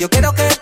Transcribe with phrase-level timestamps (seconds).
[0.00, 0.59] yo quiero que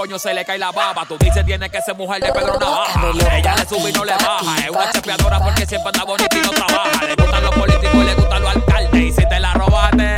[0.00, 1.04] coño, se le cae la baba.
[1.06, 3.36] Tú dices tiene que ser mujer de Pedro Navaja.
[3.36, 4.58] Ella le sube y no le baja.
[4.64, 7.04] Es una chapeadora porque siempre anda bonita y no trabaja.
[7.04, 8.94] Le gustan los políticos y le gustan los alcaldes.
[9.02, 10.16] Y si te la robaste,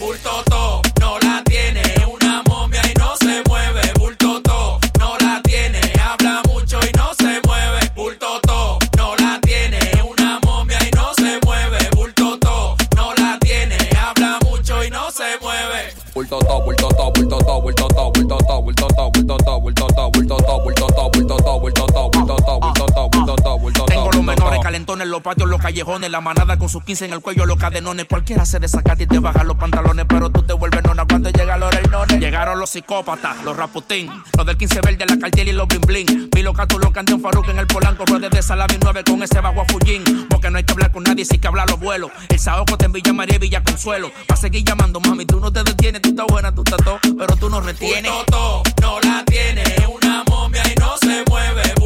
[0.00, 1.82] bulto to, no la tiene.
[2.12, 3.92] Una momia y no se mueve.
[4.00, 5.80] Bulto to, no la tiene.
[6.02, 7.92] Habla mucho y no se mueve.
[7.94, 9.78] Bulto to, no la tiene.
[10.02, 11.78] Una momia y no se mueve.
[11.94, 13.76] Bulto to, no la tiene.
[13.96, 15.94] Habla mucho y no se mueve.
[16.14, 16.40] Bulto
[25.00, 28.06] calentones, los patios, los callejones, la manada con sus 15 en el cuello, los cadenones.
[28.06, 31.56] Cualquiera se desacata y te baja los pantalones, pero tú te vuelves nona cuando llega
[31.56, 32.20] los reinones.
[32.20, 36.30] Llegaron los psicópatas, los raputín, los del 15 verde, la cartier y los bling bling.
[36.52, 39.60] Gatos, los canté un Faruk en el polanco, ruedas de Salami 9 con ese bajo
[39.60, 40.26] a Fullín.
[40.28, 42.10] Porque no hay que hablar con nadie, sí que hablar los vuelos.
[42.28, 44.10] El Saoco te en Villa María y Villa Consuelo.
[44.30, 46.98] Va a seguir llamando, mami, tú no te detienes, tú estás buena, tú estás todo,
[47.16, 48.10] pero tú no retienes.
[48.10, 49.62] Bulto to, no la tiene.
[49.94, 51.79] Una momia y no se mueve.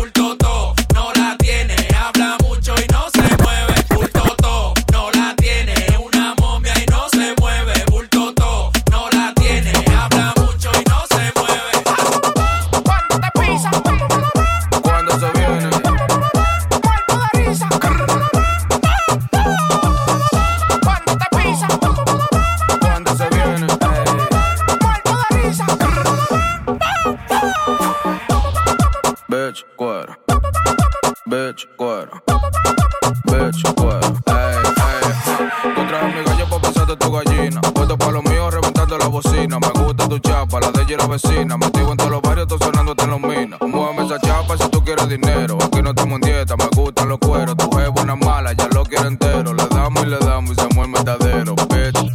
[40.15, 41.57] Tu chapa, la de ella la vecina.
[41.57, 43.61] Metido en todos los barrios, tú sonándote en los minas.
[43.61, 45.59] Muéveme esa chapa si tú quieres dinero.
[45.61, 47.57] Aquí no estamos en dieta, me gustan los cueros.
[47.57, 49.53] Tu es buena mala, ya lo quiero entero.
[49.53, 52.13] Le damos y le damos y se mueve verdadero, bitch.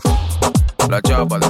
[0.89, 1.49] La chapa de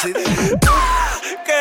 [0.00, 1.18] ¡Ah!
[1.44, 1.58] ¡Qué!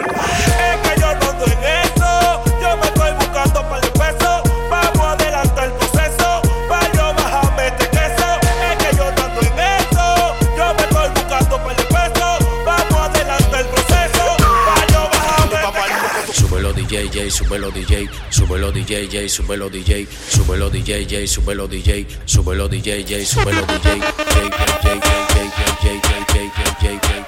[0.00, 2.42] Es que yo no ando en eso.
[2.62, 4.42] Yo me estoy buscando para el peso.
[4.70, 6.40] Vamos a adelantar el proceso.
[6.66, 8.40] Pa' yo bajarme este queso.
[8.40, 10.34] Es que yo no ando en eso.
[10.56, 12.38] Yo me estoy buscando para el peso.
[12.64, 14.36] Vamos a adelantar el proceso.
[14.64, 16.48] Pa' yo bajarme este queso.
[16.48, 22.06] Súbelo DJ, J, súbelo DJ, súbelo DJ, J, súbelo DJ, súbelo DJ, J, súbelo DJ,
[22.24, 26.50] súbelo DJ, J, súbelo DJ, J, J, J, J, J, J, J, J, J,
[26.80, 27.23] J, J,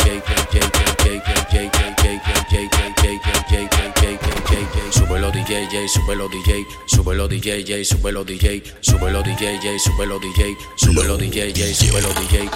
[4.91, 12.15] Súbelo DJ, súbelo DJ, súbelo DJ, súbelo DJ, súbelo DJ, súbelo DJ, súbelo DJ, súbelo
[12.15, 12.49] DJ,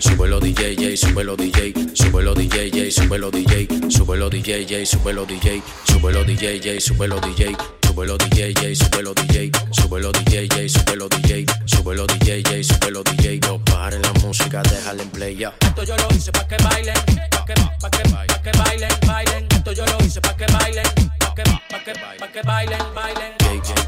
[0.00, 7.20] Súbelo DJ, súbelo DJ, súbelo DJ, súbelo DJ, súbelo DJ, súbelo DJ, súbelo DJ, súbelo
[7.20, 13.98] DJ, súbelo DJ, súbelo DJ, súbelo DJ, súbelo DJ, súbelo DJ, súbelo DJ, no pare
[13.98, 15.54] la música, déjala en play ya.
[15.62, 16.94] Esto yo lo hice pa' que bailen,
[17.30, 19.46] pa' que, pa' que, pa' que bailen, bailen.
[19.50, 20.84] Esto yo lo hice pa' que bailen,
[21.18, 23.85] pa' que, pa' que, pa' que bailen, bailen.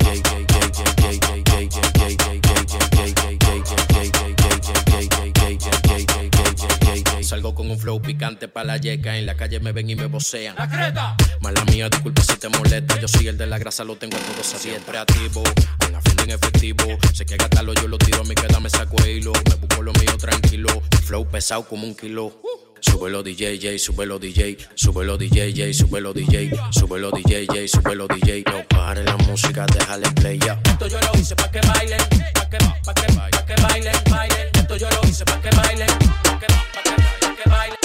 [7.28, 9.18] Salgo con un flow picante pa' la yeca.
[9.18, 10.54] En la calle me ven y me vocean.
[10.56, 11.14] ¡La creta!
[11.42, 12.98] Mala mía, disculpa si te molesta.
[12.98, 15.42] Yo soy el de la grasa, lo tengo todo siempre activo.
[15.84, 16.84] En la funda en efectivo.
[17.12, 19.34] Sé que gastarlo, yo lo tiro a mí, queda me saco el hilo.
[19.46, 20.70] Me busco lo mío tranquilo.
[21.04, 22.32] Flow pesado como un kilo.
[22.80, 28.42] Súbelo DJ, J, súbelo DJ, súbelo DJ, J, súbelo DJ, súbelo DJ, J, súbelo DJ.
[28.46, 30.58] No pare la música, déjale play ya.
[30.64, 32.00] Esto yo lo hice pa' que bailen,
[32.32, 34.48] pa' que, pa' que, pa' que bailen, bailen.
[34.54, 35.88] Esto yo lo hice pa' que bailen,
[36.22, 37.07] pa' que, pa' que,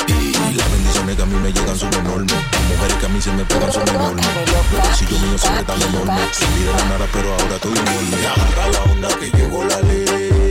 [0.08, 2.36] Y las bendiciones que a mí me llegan son enormes.
[2.70, 4.26] Mujeres que a mí se me pegan son enormes.
[4.52, 6.40] Los bolsillos míos siempre tan enormes.
[6.40, 8.28] De la nada, pero ahora estoy enorme.
[8.28, 10.43] Agarra la onda que llegó la ley.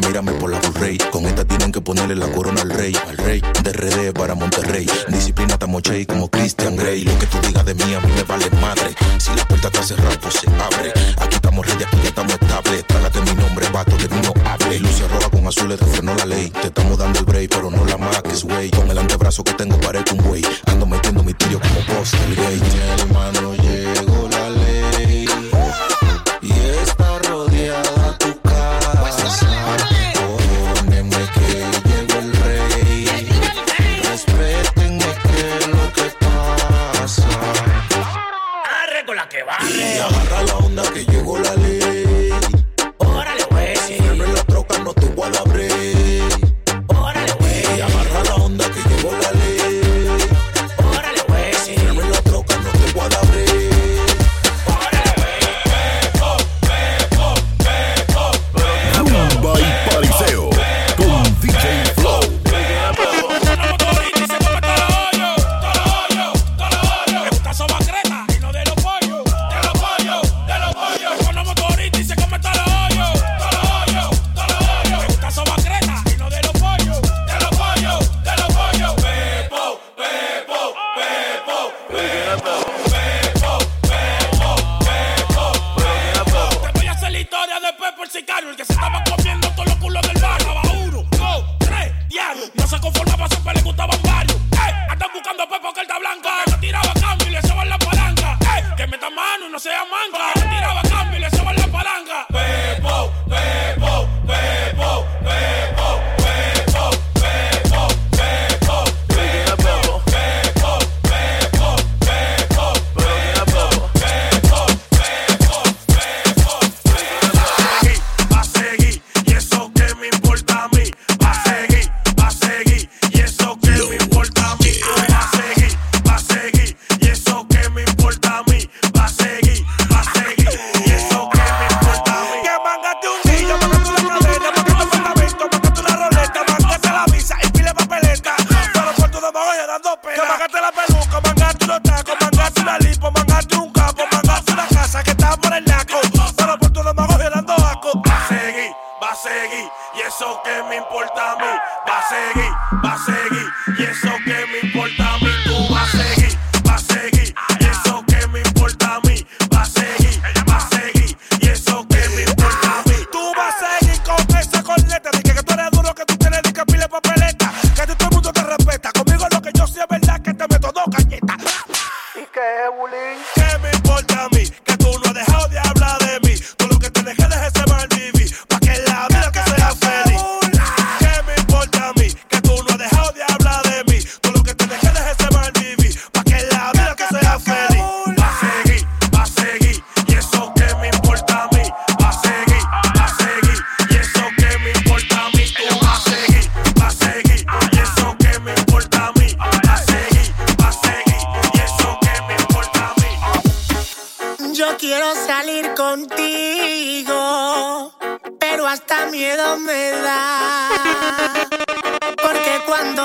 [0.00, 0.98] Que mirarme por la Rey.
[1.10, 2.92] Con esta tienen que ponerle la corona al rey.
[3.08, 4.86] Al rey de RD para Monterrey.
[5.08, 7.04] Disciplina estamos como Christian Grey.
[7.04, 8.94] Lo que tú digas de mí a mí me vale madre.
[9.18, 10.92] Si la puerta está cerrada, pues se abre.
[11.18, 12.86] Aquí estamos ready, aquí ya estamos estables.
[12.86, 14.78] Trágate mi nombre, vato, de mí no hable.
[14.80, 16.50] Luces rojas con azules, te frenó la ley.
[16.50, 18.70] Te estamos dando el break, pero no la maques, güey.
[18.70, 20.42] Con el antebrazo que tengo parezco un güey.
[20.66, 22.60] Ando metiendo mi tiro como post el gay.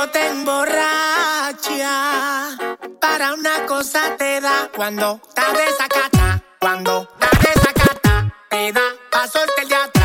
[0.10, 1.58] Te emborracha,
[3.00, 4.68] para una cosa te da.
[4.76, 8.82] Cuando estás desacata, cuando estás desacata, te da
[9.12, 10.01] pa' soltar el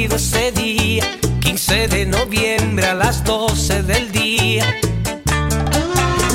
[0.00, 1.04] Ese día,
[1.40, 4.64] 15 de noviembre a las 12 del día.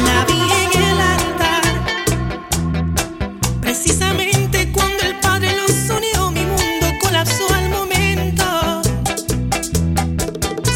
[0.06, 1.64] La vi en el altar,
[3.62, 8.82] precisamente cuando el Padre los unió, mi mundo colapsó al momento.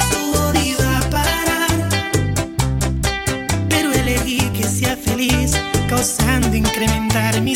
[0.09, 1.89] Su odio a parar,
[3.69, 5.57] pero elegí que sea feliz,
[5.89, 7.55] causando incrementar mi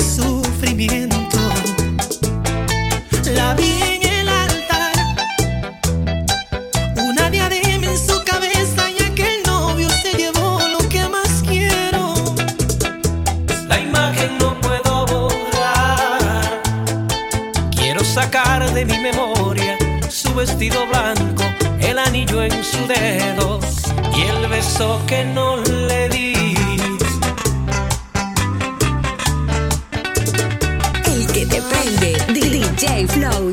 [32.81, 33.51] DJ Flow.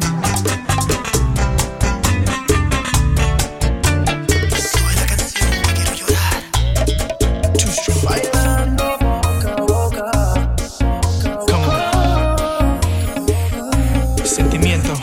[14.25, 14.95] Sentimiento.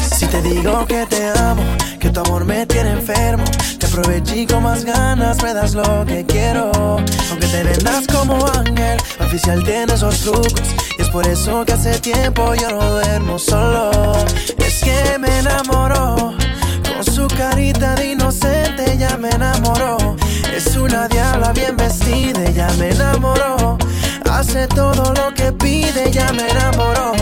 [0.00, 1.62] Si te digo que te amo,
[2.00, 3.44] que tu amor me tiene enfermo,
[3.78, 6.71] te aproveché y con más ganas me das lo que quiero.
[7.52, 10.62] Te vendas como ángel, oficial tiene esos trucos.
[10.98, 14.12] Y es por eso que hace tiempo yo no duermo solo.
[14.56, 16.34] Es que me enamoró,
[16.94, 20.16] con su carita de inocente ya me enamoró.
[20.56, 23.76] Es una diabla bien vestida, ya me enamoró.
[24.30, 27.12] Hace todo lo que pide, ya me enamoró.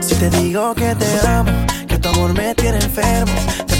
[0.00, 1.52] Si te digo que te amo,
[1.86, 3.32] que tu amor me tiene enfermo,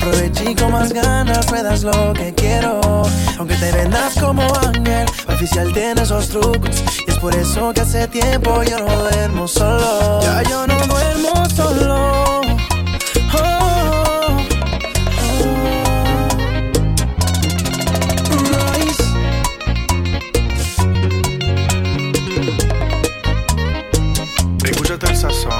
[0.06, 3.02] pero de chico más ganas me das lo que quiero.
[3.38, 6.84] Aunque te vendas como ángel, oficial tiene esos trucos.
[7.08, 10.20] Y es por eso que hace tiempo yo no duermo solo.
[10.22, 12.40] Ya yo no duermo solo.
[13.34, 13.42] Oh,
[14.22, 14.46] oh.
[24.62, 25.55] Escúchate el sazón.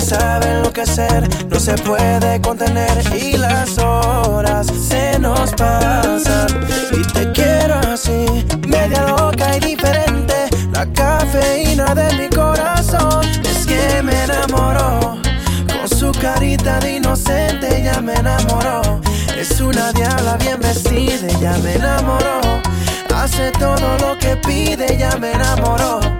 [0.00, 6.48] me sabe enloquecer, no se puede contener y las horas se nos pasan.
[6.92, 10.48] Y te quiero así, media loca y diferente.
[10.72, 15.18] La cafeína de mi corazón es que me enamoró.
[15.68, 19.00] Con su carita de inocente ya me enamoró.
[19.36, 22.40] Es una diabla bien vestida, ya me enamoró.
[23.14, 26.19] Hace todo lo que pide, ya me enamoró.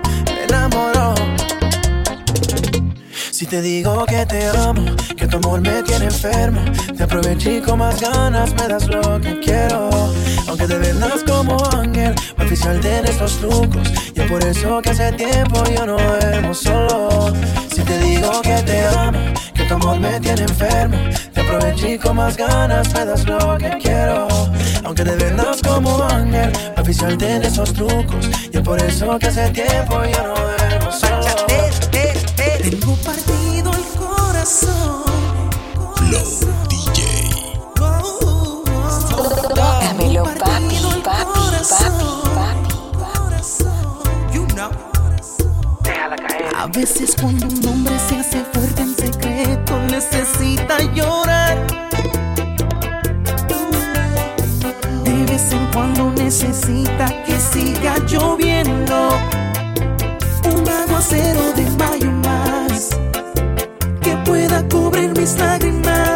[3.50, 4.85] Te digo que te amo,
[5.16, 6.61] que tu amor me tiene enfermo,
[6.97, 9.90] te aproveché con más ganas, me das lo que quiero.
[10.47, 15.11] Aunque te vendas como ángel, oficial de estos trucos, y es por eso que hace
[15.14, 17.33] tiempo yo no duermo solo.
[17.75, 19.19] Si te digo que te amo,
[19.52, 20.97] que tu amor me tiene enfermo,
[21.35, 24.28] te aproveché con más ganas, me das lo que quiero.
[24.85, 29.50] Aunque te vendas como ángel, oficial de esos trucos, y es por eso que hace
[29.50, 31.21] tiempo yo no duermo solo.
[31.47, 32.00] Tengo partido
[32.62, 33.19] el corazón.
[36.11, 36.26] Flow
[36.69, 37.00] DJ.
[39.55, 41.40] Dámelo, papi, papi,
[46.57, 51.64] A veces cuando un hombre se hace fuerte en secreto necesita llorar.
[55.05, 59.11] De vez en cuando necesita que siga lloviendo.
[60.44, 62.90] Un aguacero de mayo más
[64.03, 64.66] que pueda
[65.31, 66.10] mis lágrimas.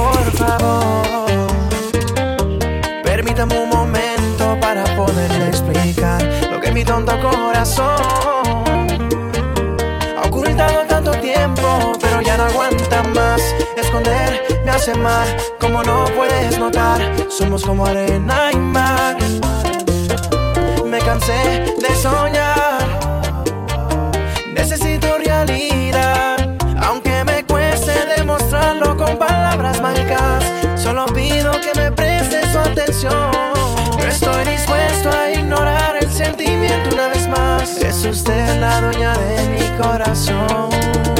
[0.00, 1.46] Por favor,
[3.04, 8.00] permítame un momento para poderle explicar lo que mi tonto corazón
[10.18, 13.42] ha ocultado tanto tiempo, pero ya no aguanta más.
[13.76, 14.30] Esconder
[14.64, 19.16] me hace mal, como no puedes notar, somos como arena y mar.
[20.92, 21.40] Me cansé
[21.84, 22.59] de soñar,
[32.50, 33.30] su atención.
[33.98, 37.76] No estoy dispuesto a ignorar el sentimiento una vez más.
[37.76, 41.19] Es usted la dueña de mi corazón.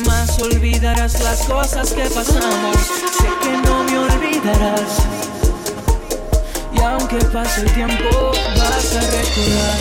[0.00, 2.76] jamás olvidarás las cosas que pasamos.
[2.76, 4.98] Sé que no me olvidarás.
[6.72, 9.78] Y aunque pase el tiempo, vas a recordar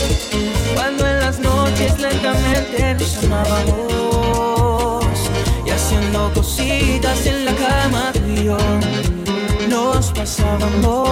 [0.76, 5.06] cuando en las noches lentamente nos amábamos
[5.66, 8.58] y haciendo cositas en la cama tú y yo
[9.70, 11.10] nos pasábamos.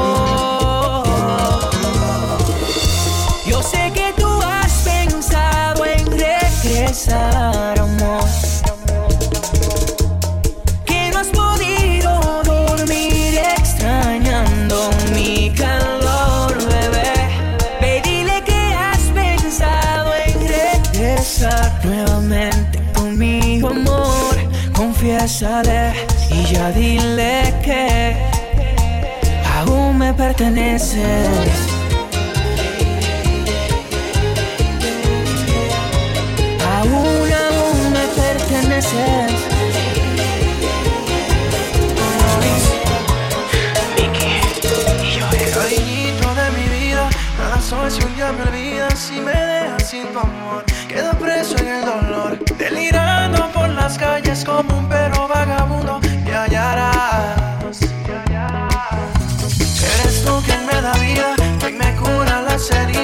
[3.45, 7.83] Yo sé que tú has pensado en regresar a
[25.27, 28.15] y ya dile que
[29.57, 31.51] aún me perteneces.
[36.77, 39.47] Aún, aún me perteneces.
[47.59, 50.63] soy si un día me olvidas y me dejas sin tu amor.
[50.87, 53.46] Quedo preso en el dolor, delirando
[53.87, 57.79] las calles como un perro vagabundo me hallarás.
[60.01, 62.96] Eres tú quien me da vida, quien me cura las heridas.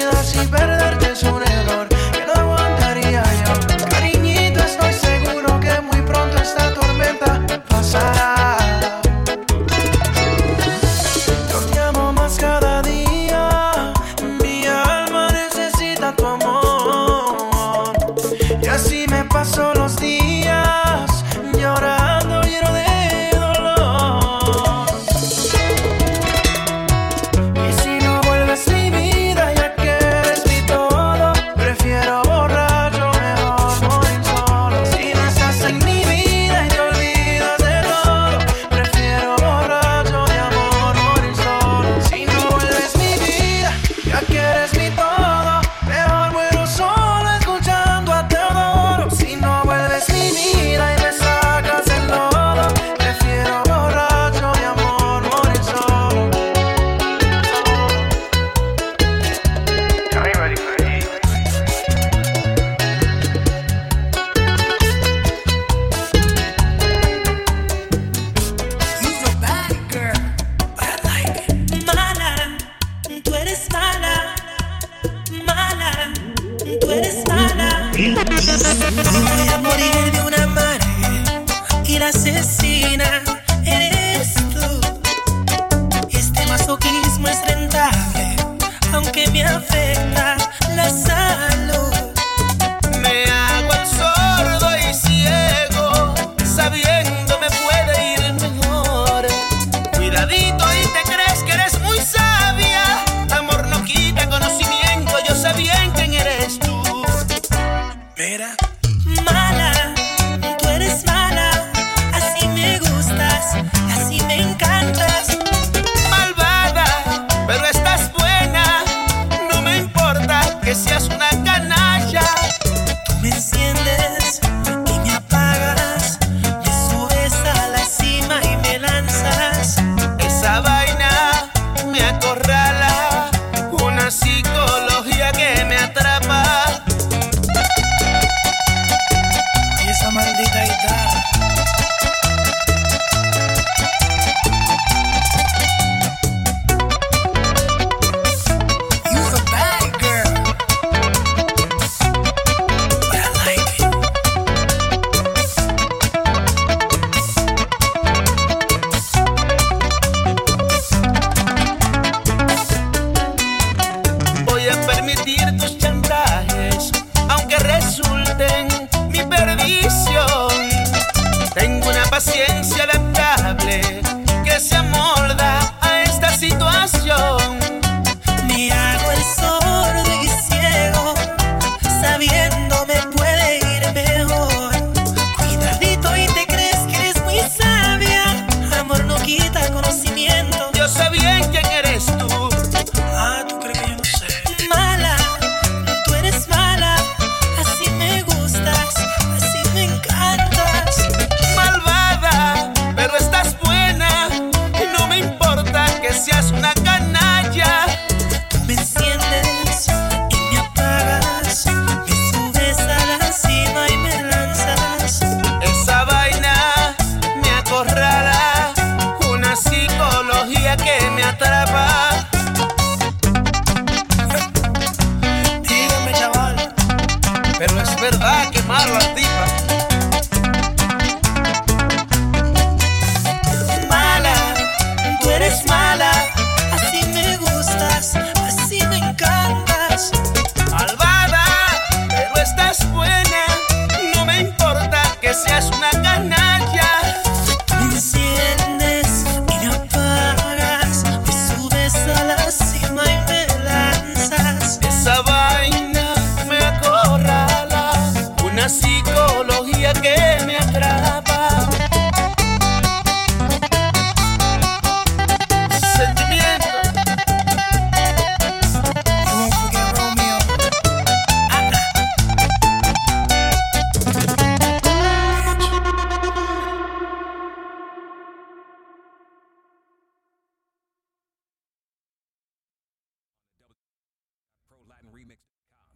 [78.53, 83.32] Me voy a morir de una manera asesina.